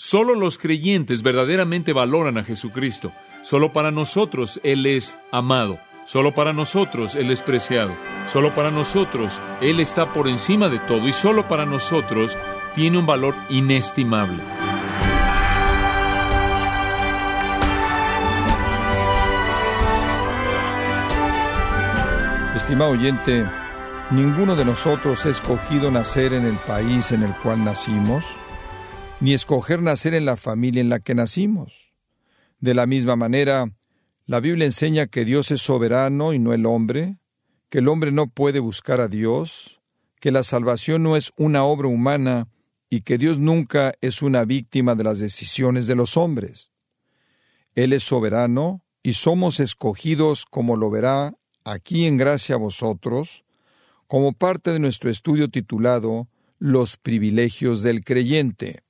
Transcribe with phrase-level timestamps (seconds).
[0.00, 3.10] Solo los creyentes verdaderamente valoran a Jesucristo.
[3.42, 5.80] Solo para nosotros Él es amado.
[6.04, 7.96] Solo para nosotros Él es preciado.
[8.26, 12.38] Solo para nosotros Él está por encima de todo y solo para nosotros
[12.76, 14.40] tiene un valor inestimable.
[22.54, 23.44] Estimado oyente,
[24.12, 28.24] ninguno de nosotros ha escogido nacer en el país en el cual nacimos,
[29.20, 31.92] ni escoger nacer en la familia en la que nacimos.
[32.60, 33.66] De la misma manera,
[34.26, 37.18] la Biblia enseña que Dios es soberano y no el hombre,
[37.68, 39.80] que el hombre no puede buscar a Dios,
[40.20, 42.48] que la salvación no es una obra humana
[42.90, 46.70] y que Dios nunca es una víctima de las decisiones de los hombres.
[47.74, 53.44] Él es soberano y somos escogidos como lo verá aquí en gracia a vosotros,
[54.06, 58.82] como parte de nuestro estudio titulado Los privilegios del creyente.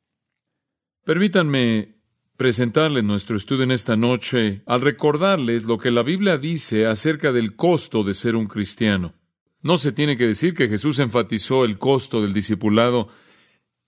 [1.09, 1.95] Permítanme
[2.37, 7.57] presentarles nuestro estudio en esta noche al recordarles lo que la Biblia dice acerca del
[7.57, 9.15] costo de ser un cristiano.
[9.63, 13.09] No se tiene que decir que Jesús enfatizó el costo del discipulado.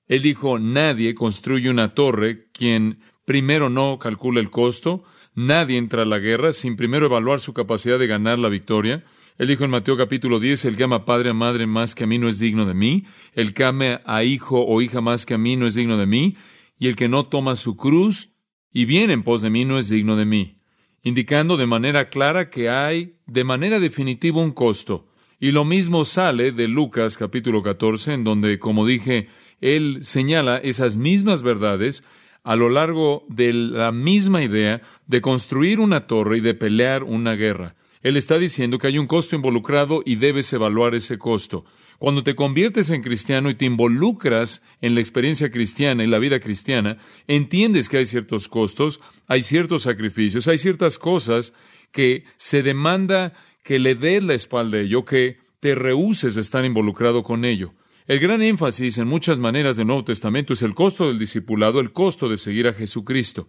[0.09, 5.05] Él dijo, nadie construye una torre quien primero no calcula el costo,
[5.35, 9.05] Nadie entra a la guerra sin primero evaluar su capacidad de ganar la victoria.
[9.39, 12.05] Él dijo en Mateo capítulo 10, el que ama a padre o madre más que
[12.05, 13.05] a mí no es digno de mí,
[13.35, 16.07] el que ama a hijo o hija más que a mí no es digno de
[16.07, 16.37] mí,
[16.81, 18.31] y el que no toma su cruz
[18.73, 20.59] y viene en pos de mí no es digno de mí,
[21.03, 25.07] indicando de manera clara que hay de manera definitiva un costo.
[25.39, 29.29] Y lo mismo sale de Lucas capítulo 14, en donde, como dije,
[29.61, 32.03] él señala esas mismas verdades
[32.45, 37.35] a lo largo de la misma idea de construir una torre y de pelear una
[37.35, 37.77] guerra.
[38.01, 41.67] Él está diciendo que hay un costo involucrado y debes evaluar ese costo.
[42.01, 46.41] Cuando te conviertes en cristiano y te involucras en la experiencia cristiana y la vida
[46.41, 51.53] cristiana, entiendes que hay ciertos costos, hay ciertos sacrificios, hay ciertas cosas
[51.93, 56.65] que se demanda que le des la espalda a ello, que te rehuses de estar
[56.65, 57.75] involucrado con ello.
[58.07, 61.93] El gran énfasis en muchas maneras del Nuevo Testamento es el costo del discipulado, el
[61.93, 63.47] costo de seguir a Jesucristo.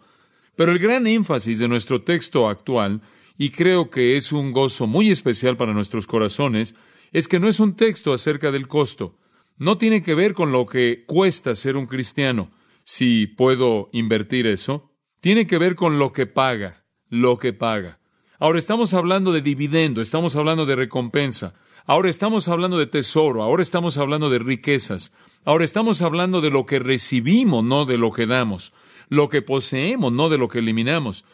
[0.58, 3.00] Pero el gran énfasis de nuestro texto actual,
[3.38, 6.76] y creo que es un gozo muy especial para nuestros corazones,
[7.12, 9.18] es que no es un texto acerca del costo.
[9.58, 12.52] No tiene que ver con lo que cuesta ser un cristiano,
[12.84, 14.92] si puedo invertir eso.
[15.20, 18.00] Tiene que ver con lo que paga, lo que paga.
[18.40, 21.54] Ahora estamos hablando de dividendo, estamos hablando de recompensa.
[21.86, 25.12] Ahora estamos hablando de tesoro, ahora estamos hablando de riquezas,
[25.46, 28.74] ahora estamos hablando de lo que recibimos, no de lo que damos,
[29.10, 31.26] lo que poseemos, no de lo que eliminamos.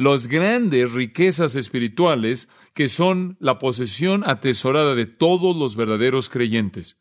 [0.00, 6.98] Las grandes riquezas espirituales que son la posesión atesorada de todos los verdaderos creyentes.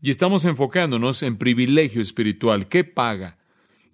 [0.00, 2.66] Y estamos enfocándonos en privilegio espiritual.
[2.68, 3.36] ¿Qué paga?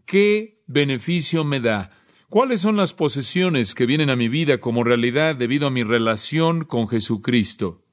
[0.05, 1.91] ¿Qué beneficio me da?
[2.29, 6.65] ¿Cuáles son las posesiones que vienen a mi vida como realidad debido a mi relación
[6.65, 7.85] con Jesucristo?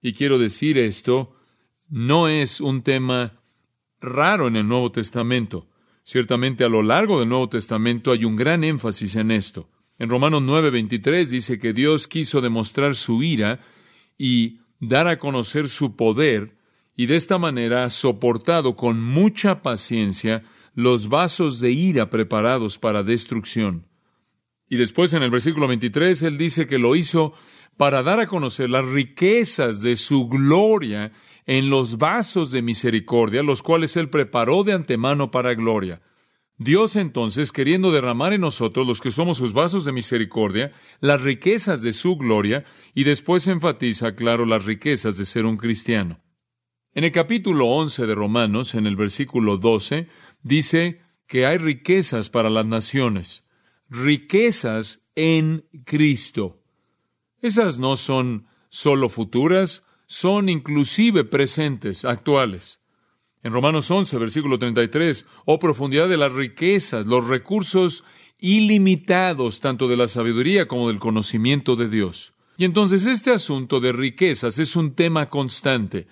[0.00, 1.34] Y quiero decir esto,
[1.88, 3.42] no es un tema
[4.00, 5.66] raro en el Nuevo Testamento.
[6.08, 9.68] Ciertamente a lo largo del Nuevo Testamento hay un gran énfasis en esto.
[9.98, 13.58] En Romanos 9:23 dice que Dios quiso demostrar su ira
[14.16, 16.58] y dar a conocer su poder,
[16.94, 20.44] y de esta manera ha soportado con mucha paciencia
[20.74, 23.88] los vasos de ira preparados para destrucción.
[24.68, 27.32] Y después en el versículo 23 él dice que lo hizo
[27.76, 31.10] para dar a conocer las riquezas de su gloria
[31.46, 36.02] en los vasos de misericordia, los cuales Él preparó de antemano para gloria.
[36.58, 41.82] Dios entonces, queriendo derramar en nosotros, los que somos sus vasos de misericordia, las riquezas
[41.82, 42.64] de su gloria,
[42.94, 46.20] y después enfatiza, claro, las riquezas de ser un cristiano.
[46.94, 50.08] En el capítulo 11 de Romanos, en el versículo 12,
[50.42, 53.44] dice que hay riquezas para las naciones,
[53.90, 56.62] riquezas en Cristo.
[57.42, 62.80] Esas no son solo futuras, son inclusive presentes, actuales.
[63.42, 68.04] En Romanos 11, versículo 33, oh profundidad de las riquezas, los recursos
[68.38, 72.34] ilimitados tanto de la sabiduría como del conocimiento de Dios.
[72.58, 76.06] Y entonces este asunto de riquezas es un tema constante.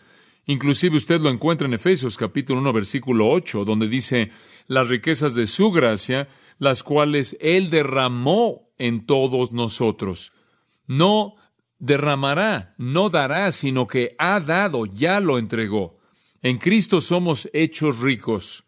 [0.46, 4.30] Inclusive usted lo encuentra en Efesios capítulo 1 versículo 8, donde dice
[4.66, 10.32] las riquezas de su gracia, las cuales Él derramó en todos nosotros
[10.86, 11.36] no
[11.84, 15.98] derramará, no dará, sino que ha dado, ya lo entregó.
[16.40, 18.64] En Cristo somos hechos ricos.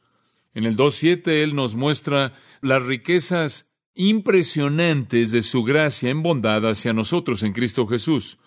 [0.53, 6.93] En el 2.7 Él nos muestra las riquezas impresionantes de su gracia en bondad hacia
[6.93, 8.39] nosotros en Cristo Jesús.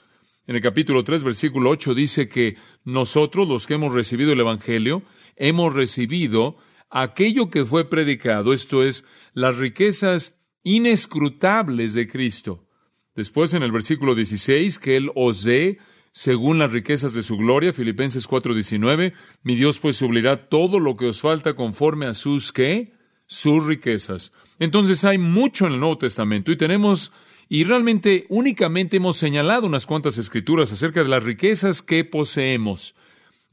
[0.45, 5.01] En el capítulo 3, versículo 8 dice que nosotros, los que hemos recibido el Evangelio,
[5.35, 6.57] hemos recibido
[6.89, 12.68] aquello que fue predicado, esto es, las riquezas inescrutables de Cristo.
[13.15, 15.77] Después en el versículo 16, que Él os dé
[16.11, 19.13] según las riquezas de su gloria, Filipenses 4:19,
[19.43, 22.93] mi Dios pues suplirá todo lo que os falta conforme a sus qué?
[23.27, 24.33] Sus riquezas.
[24.57, 27.11] Entonces hay mucho en el Nuevo Testamento y tenemos
[27.47, 32.95] y realmente únicamente hemos señalado unas cuantas escrituras acerca de las riquezas que poseemos,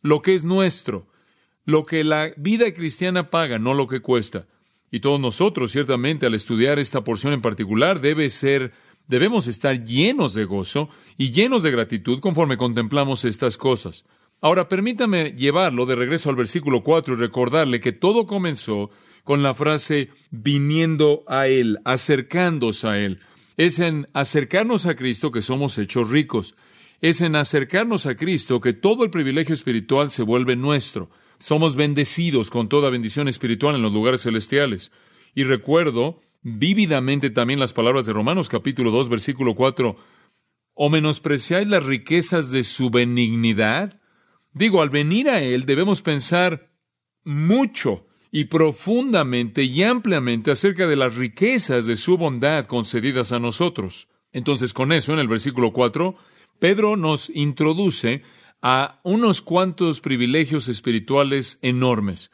[0.02, 1.08] lo que es nuestro,
[1.64, 4.46] lo que la vida cristiana paga, no lo que cuesta.
[4.90, 8.72] Y todos nosotros, ciertamente, al estudiar esta porción en particular, debe ser,
[9.08, 14.04] debemos estar llenos de gozo y llenos de gratitud conforme contemplamos estas cosas.
[14.40, 18.90] Ahora, permítame llevarlo de regreso al versículo 4 y recordarle que todo comenzó
[19.24, 23.20] con la frase viniendo a Él, acercándose a Él.
[23.56, 26.54] Es en acercarnos a Cristo que somos hechos ricos.
[27.00, 31.10] Es en acercarnos a Cristo que todo el privilegio espiritual se vuelve nuestro.
[31.38, 34.92] Somos bendecidos con toda bendición espiritual en los lugares celestiales.
[35.34, 39.96] Y recuerdo vívidamente también las palabras de Romanos capítulo 2 versículo 4.
[40.74, 44.00] ¿O menospreciáis las riquezas de su benignidad?
[44.52, 46.70] Digo, al venir a Él debemos pensar
[47.24, 54.08] mucho y profundamente y ampliamente acerca de las riquezas de su bondad concedidas a nosotros.
[54.32, 56.14] Entonces, con eso, en el versículo 4,
[56.60, 58.22] Pedro nos introduce
[58.62, 62.30] a unos cuantos privilegios espirituales enormes.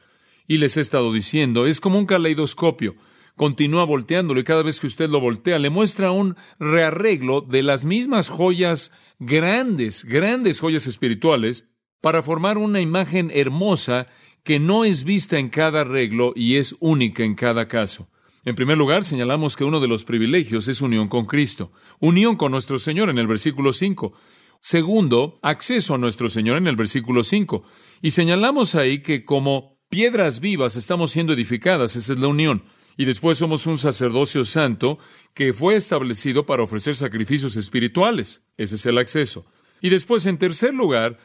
[0.47, 2.95] Y les he estado diciendo, es como un caleidoscopio.
[3.37, 7.85] Continúa volteándolo y cada vez que usted lo voltea le muestra un rearreglo de las
[7.85, 11.69] mismas joyas grandes, grandes joyas espirituales
[12.01, 14.09] para formar una imagen hermosa
[14.43, 18.09] que no es vista en cada arreglo y es única en cada caso.
[18.45, 21.71] En primer lugar, señalamos que uno de los privilegios es unión con Cristo,
[22.01, 24.13] unión con nuestro Señor en el versículo 5.
[24.59, 27.63] Segundo, acceso a nuestro Señor en el versículo 5.
[28.03, 32.65] Y señalamos ahí que como piedras vivas estamos siendo edificadas, esa es la unión.
[32.97, 34.99] Y después somos un sacerdocio santo
[35.35, 38.45] que fue establecido para ofrecer sacrificios espirituales.
[38.57, 39.47] Ese es el acceso.
[39.81, 41.19] Y después, en tercer lugar,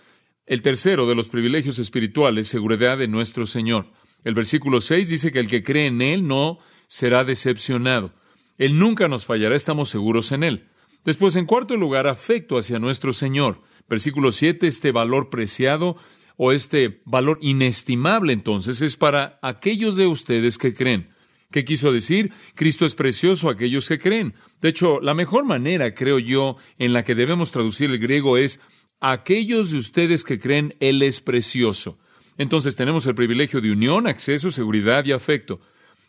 [0.46, 3.92] el tercero de los privilegios espirituales, seguridad de nuestro Señor.
[4.24, 8.14] El versículo 6 dice que el que cree en Él no será decepcionado.
[8.58, 10.69] Él nunca nos fallará, estamos seguros en Él.
[11.04, 13.62] Después, en cuarto lugar, afecto hacia nuestro Señor.
[13.88, 15.96] Versículo 7, este valor preciado
[16.38, 21.10] o este valor inestimable entonces es para aquellos de ustedes que creen.
[21.57, 22.31] ¿Qué quiso decir?
[22.54, 24.36] Cristo es precioso a aquellos que creen.
[24.62, 28.59] De hecho, la mejor manera, creo yo, en la que debemos traducir el griego es
[29.00, 31.98] aquellos de ustedes que creen, Él es precioso.
[32.38, 35.59] Entonces tenemos el privilegio de unión, acceso, seguridad y afecto.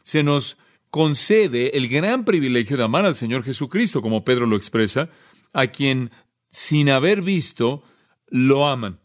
[0.02, 0.58] Se nos
[0.90, 5.08] concede el gran privilegio de amar al Señor Jesucristo, como Pedro lo expresa,
[5.54, 6.10] a quien
[6.50, 7.82] sin haber visto
[8.26, 9.00] lo aman.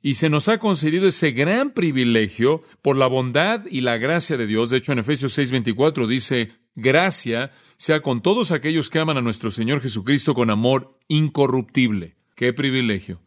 [0.00, 4.46] Y se nos ha concedido ese gran privilegio por la bondad y la gracia de
[4.46, 4.70] Dios.
[4.70, 9.50] De hecho, en Efesios 6:24 dice, gracia sea con todos aquellos que aman a nuestro
[9.50, 12.16] Señor Jesucristo con amor incorruptible.
[12.34, 13.20] ¡Qué privilegio!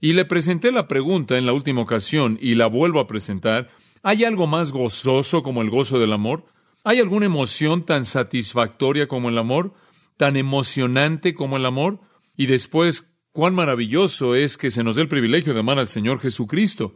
[0.00, 3.68] Y le presenté la pregunta en la última ocasión y la vuelvo a presentar.
[4.02, 6.44] ¿Hay algo más gozoso como el gozo del amor?
[6.84, 9.74] ¿Hay alguna emoción tan satisfactoria como el amor?
[10.16, 12.00] ¿Tan emocionante como el amor?
[12.36, 16.20] Y después, cuán maravilloso es que se nos dé el privilegio de amar al Señor
[16.20, 16.94] Jesucristo.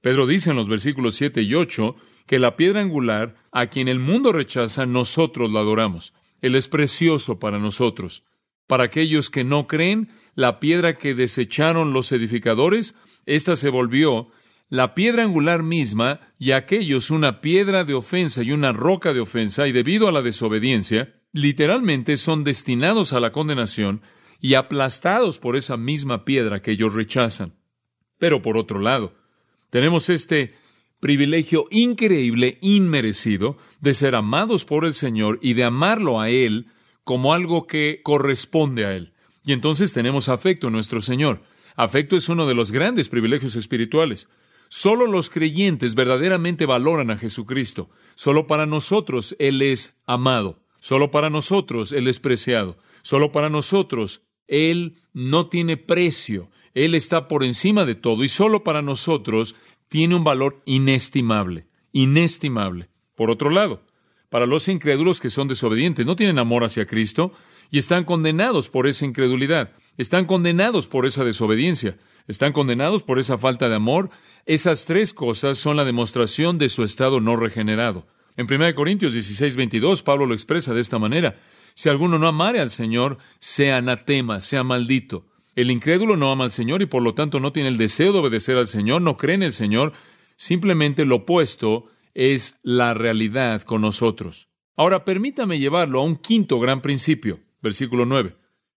[0.00, 1.96] Pedro dice en los versículos 7 y 8
[2.26, 6.14] que la piedra angular, a quien el mundo rechaza, nosotros la adoramos.
[6.40, 8.24] Él es precioso para nosotros.
[8.66, 12.94] Para aquellos que no creen, la piedra que desecharon los edificadores,
[13.26, 14.28] ésta se volvió
[14.70, 19.68] la piedra angular misma y aquellos una piedra de ofensa y una roca de ofensa,
[19.68, 24.00] y debido a la desobediencia, literalmente son destinados a la condenación
[24.42, 27.54] y aplastados por esa misma piedra que ellos rechazan.
[28.18, 29.14] Pero por otro lado,
[29.70, 30.54] tenemos este
[30.98, 36.66] privilegio increíble, inmerecido, de ser amados por el Señor y de amarlo a Él
[37.04, 39.12] como algo que corresponde a Él.
[39.44, 41.42] Y entonces tenemos afecto en nuestro Señor.
[41.76, 44.28] Afecto es uno de los grandes privilegios espirituales.
[44.68, 47.90] Solo los creyentes verdaderamente valoran a Jesucristo.
[48.16, 50.64] Solo para nosotros Él es amado.
[50.80, 52.76] Solo para nosotros Él es preciado.
[53.02, 54.22] Solo para nosotros
[54.52, 56.50] Él no tiene precio.
[56.74, 59.56] Él está por encima de todo y solo para nosotros
[59.88, 61.66] tiene un valor inestimable.
[61.92, 62.90] Inestimable.
[63.14, 63.82] Por otro lado,
[64.28, 67.32] para los incrédulos que son desobedientes, no tienen amor hacia Cristo
[67.70, 69.72] y están condenados por esa incredulidad.
[69.96, 71.96] Están condenados por esa desobediencia.
[72.28, 74.10] Están condenados por esa falta de amor.
[74.44, 78.06] Esas tres cosas son la demostración de su estado no regenerado.
[78.36, 81.38] En 1 Corintios 16, 22, Pablo lo expresa de esta manera.
[81.74, 85.26] Si alguno no amare al Señor, sea anatema, sea maldito.
[85.54, 88.18] El incrédulo no ama al Señor y por lo tanto no tiene el deseo de
[88.20, 89.92] obedecer al Señor, no cree en el Señor.
[90.36, 94.48] Simplemente lo opuesto es la realidad con nosotros.
[94.76, 98.36] Ahora permítame llevarlo a un quinto gran principio, versículo 9.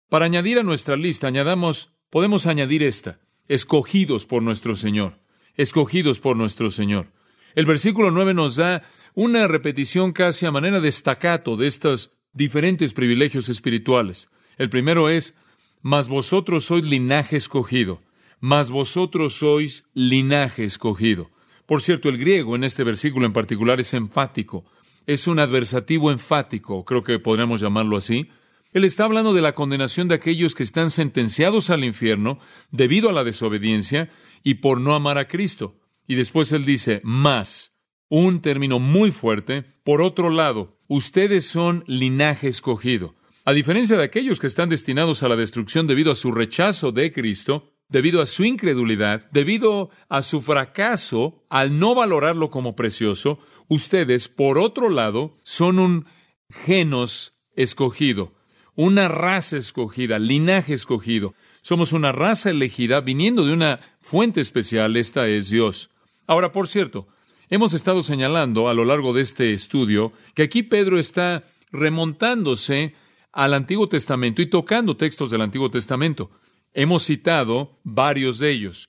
[0.10, 5.20] Para añadir a nuestra lista, añadamos, podemos añadir esta, escogidos por nuestro Señor,
[5.56, 7.08] escogidos por nuestro Señor.
[7.56, 8.84] El versículo 9 nos da
[9.14, 14.30] una repetición casi a manera de estacato de estos diferentes privilegios espirituales.
[14.58, 15.34] El primero es,
[15.82, 18.01] mas vosotros sois linaje escogido,
[18.39, 21.32] mas vosotros sois linaje escogido.
[21.65, 24.65] Por cierto, el griego en este versículo en particular es enfático,
[25.08, 28.30] es un adversativo enfático, creo que podríamos llamarlo así.
[28.74, 32.39] Él está hablando de la condenación de aquellos que están sentenciados al infierno
[32.72, 34.10] debido a la desobediencia
[34.44, 35.80] y por no amar a Cristo.
[36.08, 37.74] Y después él dice, más,
[38.10, 39.63] un término muy fuerte.
[39.84, 43.15] Por otro lado, ustedes son linaje escogido.
[43.44, 47.12] A diferencia de aquellos que están destinados a la destrucción debido a su rechazo de
[47.12, 54.27] Cristo, debido a su incredulidad, debido a su fracaso al no valorarlo como precioso, ustedes,
[54.30, 56.06] por otro lado, son un
[56.50, 58.34] genos escogido,
[58.75, 61.36] una raza escogida, linaje escogido.
[61.62, 65.89] Somos una raza elegida viniendo de una fuente especial, esta es Dios.
[66.27, 67.08] Ahora, por cierto,
[67.50, 72.94] hemos estado señalando a lo largo de este estudio que aquí Pedro está remontándose
[73.32, 76.32] al Antiguo Testamento y tocando textos del Antiguo Testamento.
[76.74, 78.86] Hemos citado varios de ellos.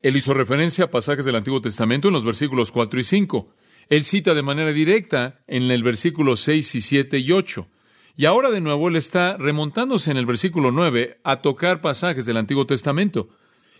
[0.00, 3.54] Él hizo referencia a pasajes del Antiguo Testamento en los versículos 4 y 5.
[3.88, 7.68] Él cita de manera directa en el versículo 6 y 7 y 8.
[8.16, 12.36] Y ahora de nuevo él está remontándose en el versículo 9 a tocar pasajes del
[12.36, 13.28] Antiguo Testamento.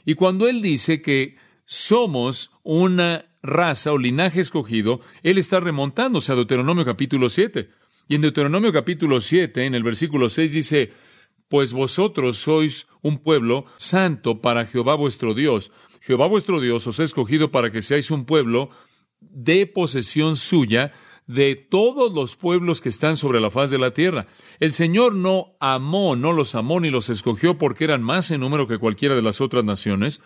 [0.05, 6.37] Y cuando él dice que somos una raza o linaje escogido, él está remontándose a
[6.37, 7.71] Deuteronomio capítulo 7.
[8.09, 10.93] Y en Deuteronomio capítulo 7, en el versículo 6 dice,
[11.49, 15.73] pues vosotros sois un pueblo santo para Jehová vuestro Dios.
[16.01, 18.71] Jehová vuestro Dios os ha escogido para que seáis un pueblo
[19.21, 20.93] de posesión suya
[21.27, 24.27] de todos los pueblos que están sobre la faz de la tierra.
[24.61, 28.67] El Señor no amó, no los amó ni los escogió porque eran más en número
[28.67, 30.21] que cualquiera de las otras naciones,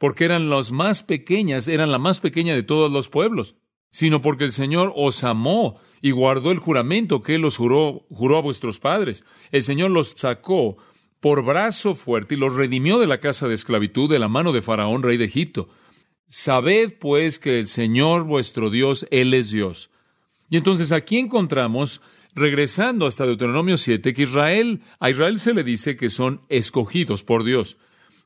[0.00, 3.56] porque eran las más pequeñas, eran la más pequeña de todos los pueblos,
[3.90, 8.38] sino porque el Señor os amó y guardó el juramento que Él os juró, juró
[8.38, 9.24] a vuestros padres.
[9.52, 10.78] El Señor los sacó
[11.20, 14.62] por brazo fuerte y los redimió de la casa de esclavitud de la mano de
[14.62, 15.68] Faraón, rey de Egipto.
[16.26, 19.90] Sabed pues que el Señor vuestro Dios, Él es Dios.
[20.48, 22.00] Y entonces aquí encontramos,
[22.34, 27.44] regresando hasta Deuteronomio 7, que Israel, a Israel se le dice que son escogidos por
[27.44, 27.76] Dios.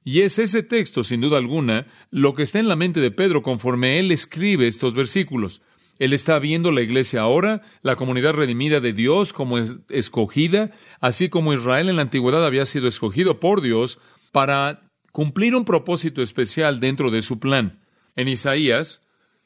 [0.05, 3.43] Y es ese texto, sin duda alguna, lo que está en la mente de Pedro
[3.43, 5.63] conforme él escribe estos versículos.
[5.99, 9.59] Él está viendo la iglesia ahora, la comunidad redimida de Dios como
[9.89, 10.71] escogida,
[11.01, 13.99] así como Israel en la antigüedad había sido escogido por Dios
[14.31, 17.81] para cumplir un propósito especial dentro de su plan.
[18.15, 19.01] En Isaías,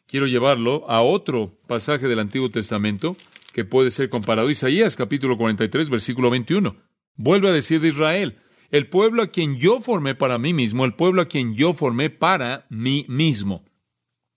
[0.06, 3.16] quiero llevarlo a otro pasaje del Antiguo Testamento
[3.52, 4.50] que puede ser comparado.
[4.50, 6.76] Isaías capítulo 43, versículo 21.
[7.16, 8.38] Vuelve a decir de Israel,
[8.70, 12.10] el pueblo a quien yo formé para mí mismo, el pueblo a quien yo formé
[12.10, 13.64] para mí mismo.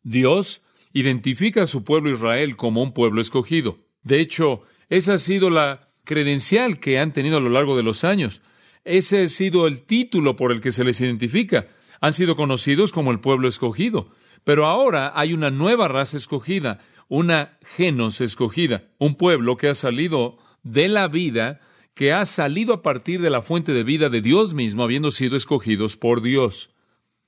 [0.04, 0.62] Dios
[0.94, 3.80] identifica a su pueblo Israel como un pueblo escogido.
[4.04, 8.04] De hecho, esa ha sido la credencial que han tenido a lo largo de los
[8.04, 8.42] años.
[8.84, 11.68] Ese ha sido el título por el que se les identifica.
[12.00, 14.12] Han sido conocidos como el pueblo escogido.
[14.44, 20.40] Pero ahora hay una nueva raza escogida, una genos escogida, un pueblo que ha salido
[20.64, 21.62] de la vida
[21.94, 25.36] que ha salido a partir de la fuente de vida de Dios mismo, habiendo sido
[25.36, 26.72] escogidos por Dios.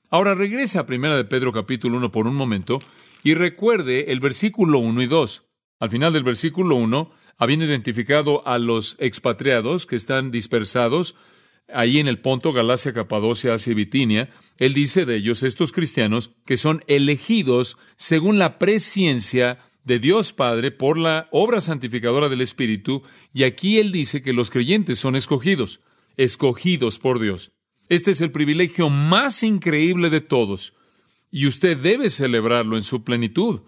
[0.09, 2.79] Ahora regrese a Primera de Pedro capítulo 1 por un momento
[3.23, 5.43] y recuerde el versículo 1 y 2.
[5.79, 11.15] Al final del versículo 1, habiendo identificado a los expatriados que están dispersados
[11.67, 16.31] ahí en el Ponto, Galacia, Capadocia, Asia y Bitinia, él dice de ellos, estos cristianos,
[16.45, 23.03] que son elegidos según la presciencia de Dios Padre por la obra santificadora del Espíritu,
[23.33, 25.81] y aquí Él dice que los creyentes son escogidos,
[26.17, 27.51] escogidos por Dios.
[27.89, 30.73] Este es el privilegio más increíble de todos,
[31.31, 33.61] y usted debe celebrarlo en su plenitud.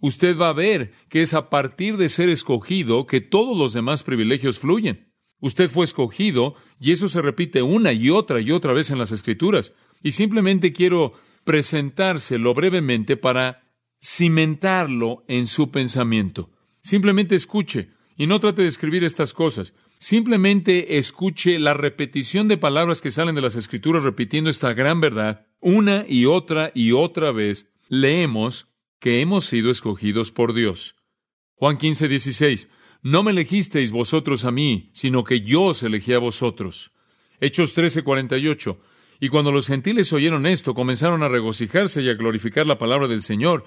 [0.00, 4.02] Usted va a ver que es a partir de ser escogido que todos los demás
[4.02, 5.12] privilegios fluyen.
[5.40, 9.10] Usted fue escogido, y eso se repite una y otra y otra vez en las
[9.10, 9.74] Escrituras.
[10.02, 11.12] Y simplemente quiero
[11.44, 13.69] presentárselo brevemente para
[14.02, 16.50] cimentarlo en su pensamiento.
[16.82, 19.74] Simplemente escuche y no trate de escribir estas cosas.
[19.98, 25.46] Simplemente escuche la repetición de palabras que salen de las escrituras repitiendo esta gran verdad
[25.60, 27.70] una y otra y otra vez.
[27.88, 30.96] Leemos que hemos sido escogidos por Dios.
[31.54, 32.68] Juan 15, 16.
[33.02, 36.92] No me elegisteis vosotros a mí, sino que yo os elegí a vosotros.
[37.40, 38.80] Hechos 13, 48.
[39.20, 43.22] Y cuando los gentiles oyeron esto, comenzaron a regocijarse y a glorificar la palabra del
[43.22, 43.64] Señor,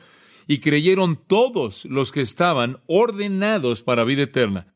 [0.47, 4.73] y creyeron todos los que estaban ordenados para vida eterna.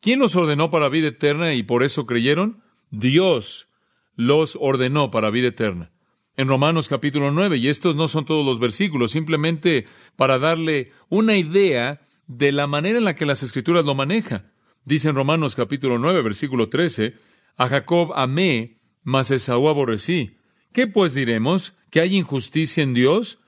[0.00, 2.62] ¿Quién los ordenó para vida eterna y por eso creyeron?
[2.90, 3.68] Dios
[4.16, 5.92] los ordenó para vida eterna.
[6.36, 9.86] En Romanos capítulo 9, y estos no son todos los versículos, simplemente
[10.16, 14.52] para darle una idea de la manera en la que las escrituras lo manejan.
[14.84, 17.14] Dice en Romanos capítulo 9, versículo 13,
[17.56, 20.36] a Jacob amé, mas Esaú aborrecí.
[20.72, 21.74] ¿Qué pues diremos?
[21.90, 23.39] ¿Que hay injusticia en Dios?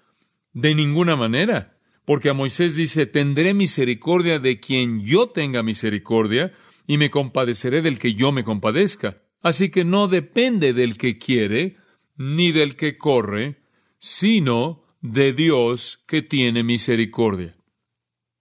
[0.52, 6.52] De ninguna manera, porque a Moisés dice, tendré misericordia de quien yo tenga misericordia,
[6.86, 9.22] y me compadeceré del que yo me compadezca.
[9.40, 11.76] Así que no depende del que quiere,
[12.16, 13.62] ni del que corre,
[13.98, 17.56] sino de Dios que tiene misericordia.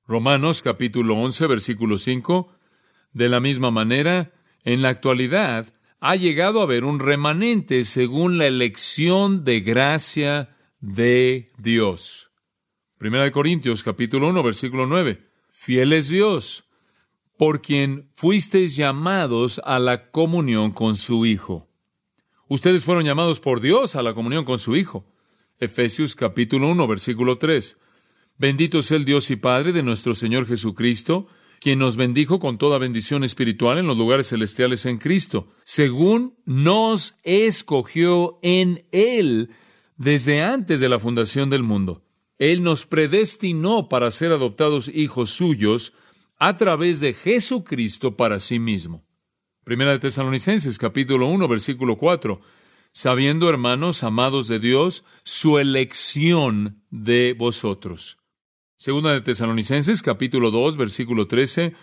[0.05, 2.51] Romanos capítulo 11, versículo 5.
[3.13, 8.47] De la misma manera, en la actualidad, ha llegado a haber un remanente según la
[8.47, 12.31] elección de gracia de Dios.
[12.97, 15.21] Primera de Corintios capítulo 1 versículo 9.
[15.49, 16.65] Fiel es Dios,
[17.37, 21.67] por quien fuisteis llamados a la comunión con su Hijo.
[22.47, 25.05] Ustedes fueron llamados por Dios a la comunión con su Hijo.
[25.59, 27.77] Efesios capítulo 1 versículo 3.
[28.37, 31.27] Bendito sea el Dios y Padre de nuestro Señor Jesucristo,
[31.59, 37.15] quien nos bendijo con toda bendición espiritual en los lugares celestiales en Cristo, según nos
[37.23, 39.51] escogió en Él
[40.01, 42.03] desde antes de la fundación del mundo.
[42.39, 45.93] Él nos predestinó para ser adoptados hijos suyos
[46.39, 49.05] a través de Jesucristo para sí mismo.
[49.63, 52.41] Primera de Tesalonicenses capítulo 1 versículo 4.
[52.91, 58.17] Sabiendo, hermanos, amados de Dios, su elección de vosotros.
[58.77, 61.73] Segunda de Tesalonicenses, capítulo 2, versículo 13.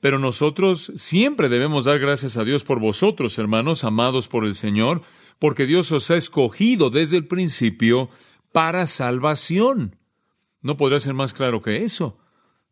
[0.00, 5.02] Pero nosotros siempre debemos dar gracias a Dios por vosotros, hermanos, amados por el Señor,
[5.38, 8.08] porque Dios os ha escogido desde el principio
[8.52, 9.96] para salvación.
[10.62, 12.18] No podría ser más claro que eso.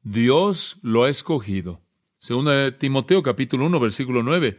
[0.02, 1.80] Dios lo ha escogido.
[2.18, 4.59] Segunda Timoteo, capítulo 1, versículo 9.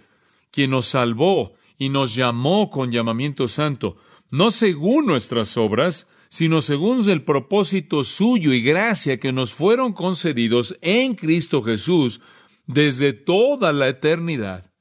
[0.52, 3.98] Quien nos salvó y nos llamó con llamamiento santo,
[4.30, 10.78] no según nuestras obras, sino según el propósito suyo y gracia que nos fueron concedidos
[10.82, 12.22] en Cristo Jesús
[12.68, 14.72] desde toda la eternidad.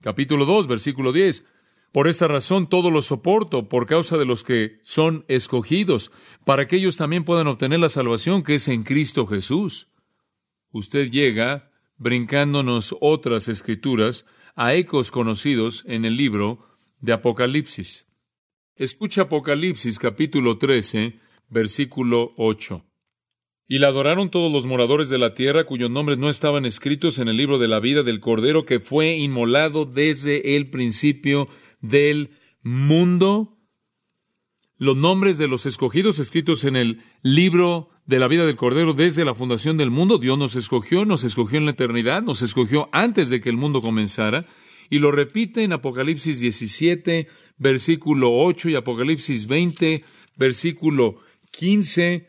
[0.00, 1.44] Capítulo 2, versículo 10.
[1.92, 6.10] Por esta razón todo lo soporto por causa de los que son escogidos,
[6.44, 9.88] para que ellos también puedan obtener la salvación que es en Cristo Jesús.
[10.70, 14.24] Usted llega, brincándonos otras escrituras,
[14.54, 16.66] a ecos conocidos en el libro
[17.00, 18.06] de Apocalipsis.
[18.74, 22.86] Escucha Apocalipsis capítulo 13, versículo 8.
[23.68, 27.28] Y la adoraron todos los moradores de la tierra cuyos nombres no estaban escritos en
[27.28, 31.48] el libro de la vida del Cordero que fue inmolado desde el principio
[31.82, 32.30] del
[32.62, 33.58] mundo.
[34.78, 39.24] Los nombres de los escogidos escritos en el libro de la vida del Cordero desde
[39.24, 40.18] la fundación del mundo.
[40.18, 43.80] Dios nos escogió, nos escogió en la eternidad, nos escogió antes de que el mundo
[43.80, 44.46] comenzara
[44.90, 50.04] y lo repite en Apocalipsis 17, versículo 8 y Apocalipsis 20,
[50.36, 51.20] versículo
[51.52, 52.28] 15.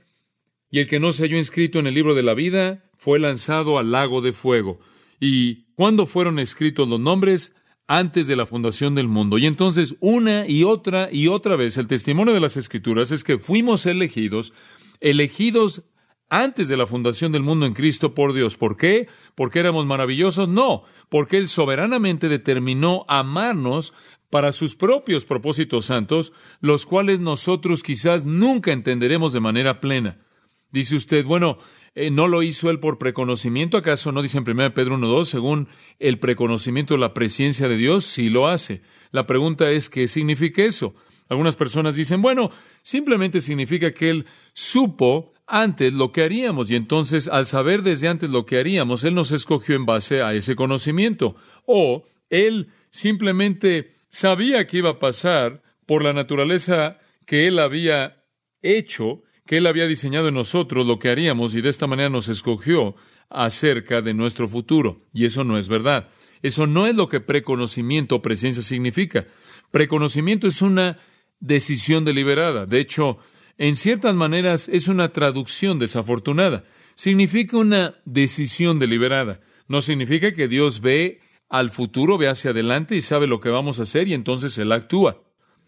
[0.69, 3.77] Y el que no se halló inscrito en el libro de la vida fue lanzado
[3.77, 4.79] al lago de fuego.
[5.19, 7.53] ¿Y cuándo fueron escritos los nombres?
[7.87, 9.37] Antes de la fundación del mundo.
[9.37, 13.37] Y entonces una y otra y otra vez el testimonio de las escrituras es que
[13.37, 14.53] fuimos elegidos,
[15.01, 15.83] elegidos
[16.29, 18.57] antes de la fundación del mundo en Cristo por Dios.
[18.57, 19.07] ¿Por qué?
[19.35, 20.49] ¿Porque éramos maravillosos?
[20.49, 23.93] No, porque Él soberanamente determinó amarnos
[24.29, 30.25] para sus propios propósitos santos, los cuales nosotros quizás nunca entenderemos de manera plena.
[30.71, 31.59] Dice usted, bueno,
[31.95, 33.77] eh, ¿no lo hizo Él por preconocimiento?
[33.77, 35.67] ¿Acaso no dice en 1 Pedro 1.2, según
[35.99, 38.03] el preconocimiento de la presencia de Dios?
[38.03, 38.81] Sí lo hace.
[39.11, 40.95] La pregunta es, ¿qué significa eso?
[41.29, 42.51] Algunas personas dicen, bueno,
[42.81, 48.29] simplemente significa que Él supo antes lo que haríamos y entonces al saber desde antes
[48.29, 51.35] lo que haríamos, Él nos escogió en base a ese conocimiento.
[51.65, 58.23] O Él simplemente sabía que iba a pasar por la naturaleza que Él había
[58.61, 62.29] hecho, que Él había diseñado en nosotros lo que haríamos y de esta manera nos
[62.29, 62.95] escogió
[63.29, 65.01] acerca de nuestro futuro.
[65.13, 66.09] Y eso no es verdad.
[66.41, 69.25] Eso no es lo que preconocimiento o presencia significa.
[69.71, 70.97] Preconocimiento es una
[71.39, 72.65] decisión deliberada.
[72.65, 73.17] De hecho,
[73.57, 76.63] en ciertas maneras es una traducción desafortunada.
[76.95, 79.41] Significa una decisión deliberada.
[79.67, 83.79] No significa que Dios ve al futuro, ve hacia adelante y sabe lo que vamos
[83.79, 85.22] a hacer y entonces Él actúa.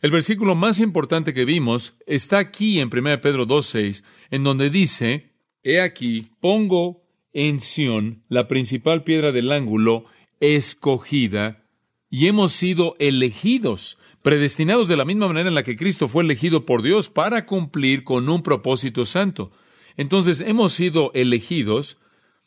[0.05, 5.31] El versículo más importante que vimos está aquí en 1 Pedro 2.6, en donde dice,
[5.63, 7.01] He aquí, pongo
[7.33, 10.05] en Sión la principal piedra del ángulo,
[10.39, 11.63] escogida,
[12.11, 16.67] y hemos sido elegidos predestinados de la misma manera en la que Cristo fue elegido
[16.67, 19.51] por Dios para cumplir con un propósito santo.
[19.97, 21.97] Entonces hemos sido elegidos,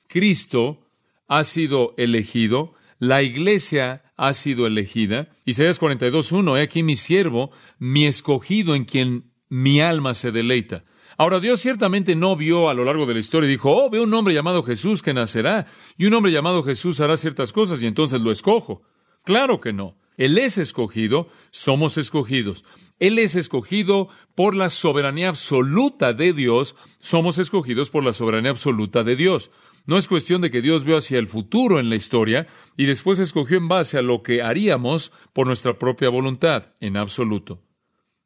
[0.06, 0.86] Cristo
[1.26, 5.28] ha sido elegido, la iglesia ha sido elegida.
[5.44, 10.84] Isaías 42.1, he aquí mi siervo, mi escogido en quien mi alma se deleita.
[11.16, 14.04] Ahora Dios ciertamente no vio a lo largo de la historia y dijo, oh, veo
[14.04, 17.86] un hombre llamado Jesús que nacerá, y un hombre llamado Jesús hará ciertas cosas y
[17.86, 18.82] entonces lo escojo.
[19.24, 19.96] Claro que no.
[20.16, 22.64] Él es escogido, somos escogidos.
[22.98, 29.04] Él es escogido por la soberanía absoluta de Dios, somos escogidos por la soberanía absoluta
[29.04, 29.52] de Dios.
[29.88, 32.46] No es cuestión de que Dios vio hacia el futuro en la historia
[32.76, 37.62] y después escogió en base a lo que haríamos por nuestra propia voluntad, en absoluto.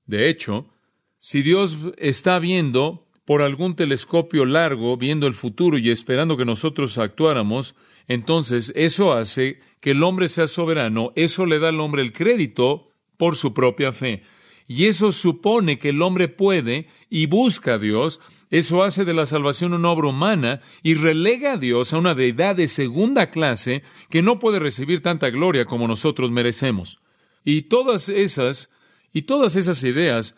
[0.05, 0.67] De hecho,
[1.19, 6.99] si Dios está viendo por algún telescopio largo, viendo el futuro y esperando que nosotros
[6.99, 7.77] actuáramos,
[8.09, 12.89] entonces eso hace que el hombre sea soberano, eso le da al hombre el crédito
[13.17, 14.25] por su propia fe.
[14.67, 18.21] Y eso supone que el hombre puede y busca a Dios,
[18.53, 22.55] eso hace de la salvación una obra humana y relega a Dios a una deidad
[22.55, 27.01] de segunda clase que no puede recibir tanta gloria como nosotros merecemos.
[27.45, 28.71] Y todas esas,
[29.13, 30.37] y todas esas ideas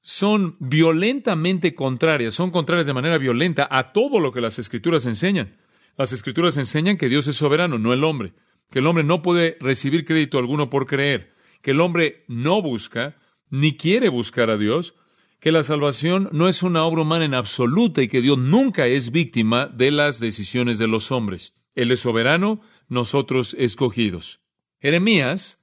[0.00, 5.58] son violentamente contrarias, son contrarias de manera violenta a todo lo que las escrituras enseñan.
[5.98, 8.32] Las escrituras enseñan que Dios es soberano, no el hombre
[8.70, 13.16] que el hombre no puede recibir crédito alguno por creer, que el hombre no busca
[13.48, 14.94] ni quiere buscar a Dios,
[15.40, 19.10] que la salvación no es una obra humana en absoluta y que Dios nunca es
[19.10, 21.54] víctima de las decisiones de los hombres.
[21.74, 24.40] Él es soberano, nosotros escogidos.
[24.80, 25.58] Jeremías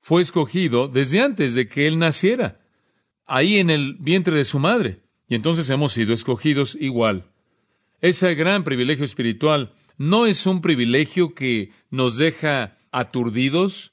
[0.00, 2.60] fue escogido desde antes de que él naciera,
[3.26, 7.24] ahí en el vientre de su madre, y entonces hemos sido escogidos igual.
[8.00, 13.91] Ese gran privilegio espiritual no es un privilegio que nos deja aturdidos.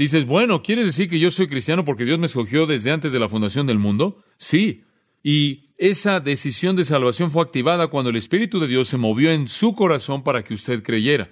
[0.00, 3.18] Dices, bueno, ¿quieres decir que yo soy cristiano porque Dios me escogió desde antes de
[3.18, 4.24] la fundación del mundo?
[4.38, 4.84] Sí.
[5.22, 9.46] Y esa decisión de salvación fue activada cuando el Espíritu de Dios se movió en
[9.46, 11.28] su corazón para que usted creyera.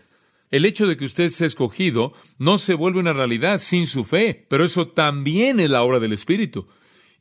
[0.50, 4.46] El hecho de que usted sea escogido no se vuelve una realidad sin su fe,
[4.50, 6.68] pero eso también es la obra del Espíritu.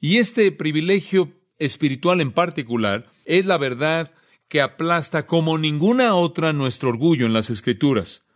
[0.02, 4.14] Y este privilegio espiritual en particular es la verdad
[4.50, 8.27] que aplasta como ninguna otra nuestro orgullo en las Escrituras.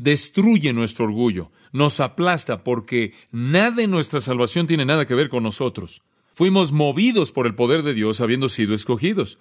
[0.00, 5.42] Destruye nuestro orgullo, nos aplasta porque nada en nuestra salvación tiene nada que ver con
[5.42, 6.00] nosotros.
[6.32, 9.38] Fuimos movidos por el poder de Dios habiendo sido escogidos.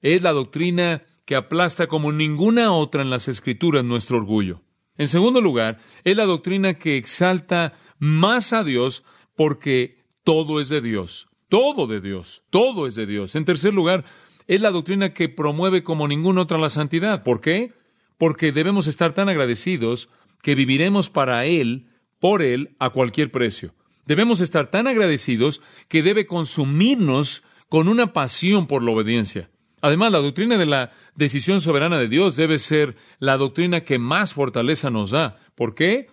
[0.00, 4.62] Es la doctrina que aplasta como ninguna otra en las Escrituras nuestro orgullo.
[4.96, 9.02] En segundo lugar, es la doctrina que exalta más a Dios
[9.34, 11.26] porque todo es de Dios.
[11.48, 12.44] Todo de Dios.
[12.50, 13.34] Todo es de Dios.
[13.34, 14.04] En tercer lugar,
[14.46, 17.24] es la doctrina que promueve como ninguna otra la santidad.
[17.24, 17.72] ¿Por qué?
[18.18, 20.10] Porque debemos estar tan agradecidos
[20.42, 21.86] que viviremos para Él,
[22.18, 23.74] por Él, a cualquier precio.
[24.04, 29.50] Debemos estar tan agradecidos que debe consumirnos con una pasión por la obediencia.
[29.80, 34.32] Además, la doctrina de la decisión soberana de Dios debe ser la doctrina que más
[34.32, 35.38] fortaleza nos da.
[35.54, 36.10] ¿Por qué?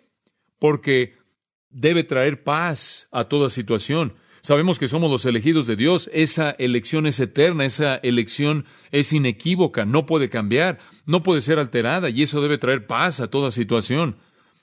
[0.59, 1.15] Porque
[1.69, 4.13] debe traer paz a toda situación.
[4.45, 6.07] Sabemos que somos los elegidos de Dios.
[6.13, 10.77] Esa elección es eterna, esa elección es inequívoca, no puede cambiar,
[11.07, 14.17] no puede ser alterada y eso debe traer paz a toda situación.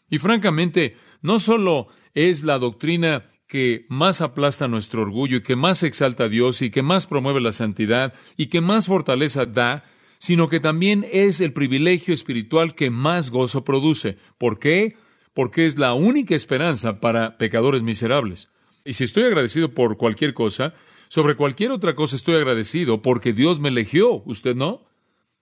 [0.09, 5.83] Y francamente, no solo es la doctrina que más aplasta nuestro orgullo y que más
[5.83, 9.83] exalta a Dios y que más promueve la santidad y que más fortaleza da,
[10.18, 14.16] sino que también es el privilegio espiritual que más gozo produce.
[14.38, 14.95] ¿Por qué?
[15.35, 18.49] Porque es la única esperanza para pecadores miserables.
[18.85, 20.75] Y si estoy agradecido por cualquier cosa,
[21.09, 24.87] sobre cualquier otra cosa estoy agradecido porque Dios me eligió, ¿usted no?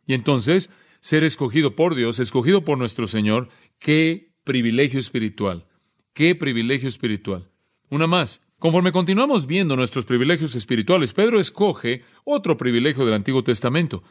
[0.07, 3.48] Y entonces, ser escogido por Dios, escogido por nuestro Señor,
[3.79, 5.66] qué privilegio espiritual,
[6.12, 7.48] qué privilegio espiritual.
[7.88, 14.03] Una más, conforme continuamos viendo nuestros privilegios espirituales, Pedro escoge otro privilegio del Antiguo Testamento.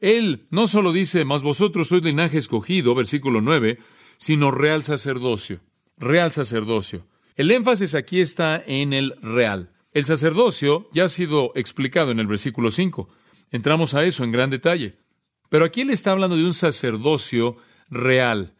[0.00, 3.78] Él no solo dice, mas vosotros sois linaje escogido, versículo 9,
[4.16, 5.60] sino real sacerdocio,
[5.96, 7.06] real sacerdocio.
[7.36, 9.72] El énfasis aquí está en el real.
[9.92, 13.08] El sacerdocio ya ha sido explicado en el versículo 5.
[13.50, 14.96] Entramos a eso en gran detalle.
[15.48, 17.56] Pero aquí él está hablando de un sacerdocio
[17.90, 18.54] real.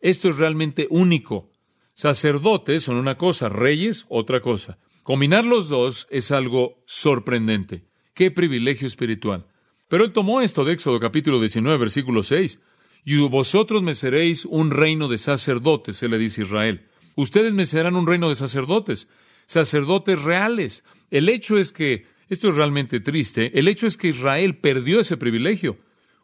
[0.00, 1.50] Esto es realmente único.
[1.94, 4.78] Sacerdotes son una cosa, reyes otra cosa.
[5.02, 7.84] Combinar los dos es algo sorprendente.
[8.14, 9.46] Qué privilegio espiritual.
[9.88, 12.58] Pero él tomó esto de Éxodo capítulo 19, versículo 6.
[13.04, 16.86] Y vosotros me seréis un reino de sacerdotes, se le dice Israel.
[17.16, 19.08] Ustedes me serán un reino de sacerdotes,
[19.46, 20.84] sacerdotes reales.
[21.10, 25.16] El hecho es que, esto es realmente triste, el hecho es que Israel perdió ese
[25.16, 25.78] privilegio.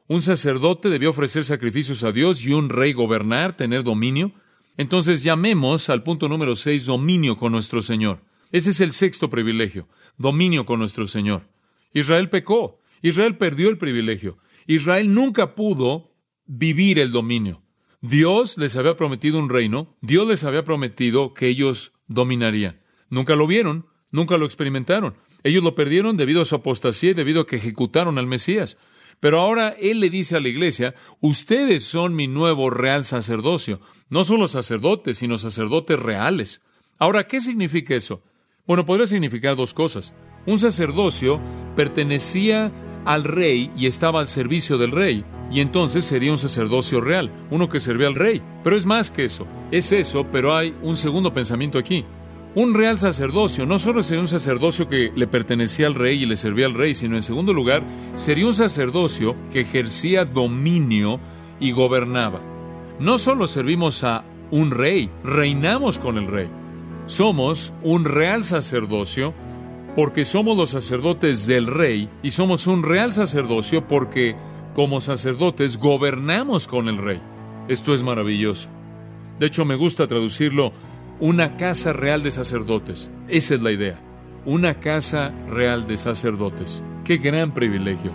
[0.06, 4.32] Un sacerdote debió ofrecer sacrificios a Dios y un rey gobernar, tener dominio.
[4.76, 8.22] Entonces llamemos al punto número seis dominio con nuestro Señor.
[8.50, 11.48] Ese es el sexto privilegio, dominio con nuestro Señor.
[11.92, 14.38] Israel pecó Israel perdió el privilegio.
[14.66, 16.12] Israel nunca pudo
[16.46, 17.62] vivir el dominio.
[18.02, 22.80] Dios les había prometido un reino, Dios les había prometido que ellos dominarían.
[23.10, 25.14] Nunca lo vieron, nunca lo experimentaron.
[25.42, 28.78] Ellos lo perdieron debido a su apostasía y debido a que ejecutaron al Mesías.
[29.20, 33.80] Pero ahora Él le dice a la iglesia, ustedes son mi nuevo real sacerdocio.
[34.08, 36.62] No solo sacerdotes, sino sacerdotes reales.
[36.98, 38.22] Ahora, ¿qué significa eso?
[38.66, 40.14] Bueno, podría significar dos cosas.
[40.46, 41.40] Un sacerdocio
[41.76, 42.72] pertenecía
[43.04, 47.68] al rey y estaba al servicio del rey, y entonces sería un sacerdocio real, uno
[47.68, 48.40] que servía al rey.
[48.62, 52.04] Pero es más que eso, es eso, pero hay un segundo pensamiento aquí.
[52.54, 56.36] Un real sacerdocio no solo sería un sacerdocio que le pertenecía al rey y le
[56.36, 57.84] servía al rey, sino en segundo lugar,
[58.14, 61.20] sería un sacerdocio que ejercía dominio
[61.60, 62.40] y gobernaba.
[62.98, 66.48] No solo servimos a un rey, reinamos con el rey.
[67.06, 69.32] Somos un real sacerdocio
[69.94, 74.36] porque somos los sacerdotes del rey y somos un real sacerdocio porque
[74.74, 77.20] como sacerdotes gobernamos con el rey.
[77.68, 78.68] Esto es maravilloso.
[79.38, 80.72] De hecho, me gusta traducirlo
[81.20, 83.10] una casa real de sacerdotes.
[83.28, 84.00] Esa es la idea.
[84.44, 86.82] Una casa real de sacerdotes.
[87.04, 88.12] Qué gran privilegio.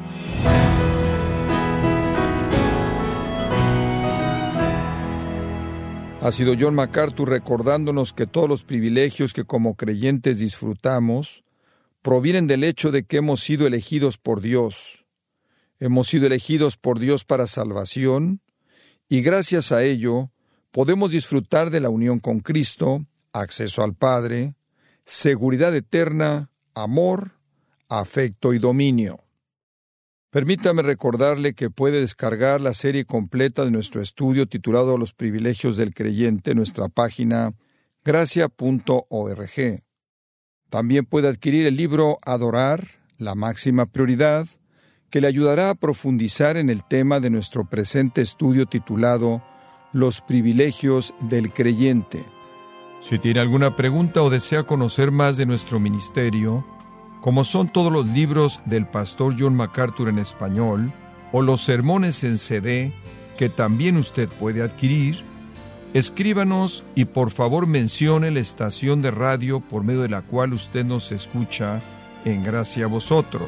[6.22, 11.44] Ha sido John MacArthur recordándonos que todos los privilegios que como creyentes disfrutamos
[12.02, 15.05] provienen del hecho de que hemos sido elegidos por Dios.
[15.86, 18.42] Hemos sido elegidos por Dios para salvación
[19.08, 20.32] y gracias a ello
[20.72, 24.56] podemos disfrutar de la unión con Cristo, acceso al Padre,
[25.06, 27.34] seguridad eterna, amor,
[27.88, 29.26] afecto y dominio.
[30.32, 35.94] Permítame recordarle que puede descargar la serie completa de nuestro estudio titulado Los privilegios del
[35.94, 37.54] creyente en nuestra página
[38.04, 39.84] gracia.org.
[40.72, 42.88] También puede adquirir el libro Adorar,
[43.20, 44.48] la máxima prioridad,
[45.16, 49.42] que le ayudará a profundizar en el tema de nuestro presente estudio titulado
[49.94, 52.26] los privilegios del creyente.
[53.00, 56.68] Si tiene alguna pregunta o desea conocer más de nuestro ministerio,
[57.22, 60.92] como son todos los libros del pastor John MacArthur en español
[61.32, 62.94] o los sermones en CD
[63.38, 65.24] que también usted puede adquirir,
[65.94, 70.84] escríbanos y por favor mencione la estación de radio por medio de la cual usted
[70.84, 71.82] nos escucha
[72.26, 73.48] en gracia a vosotros.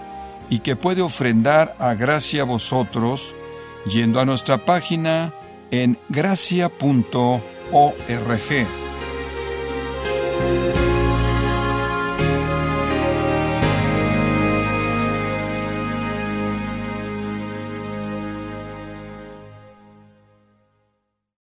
[0.51, 3.33] y que puede ofrendar a gracia a vosotros
[3.87, 5.33] yendo a nuestra página
[5.71, 7.41] en gracia.org.